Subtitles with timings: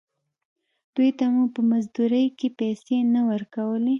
[0.95, 3.89] دوې ته مو په مزدورۍ کښې پيسې نه ورکولې.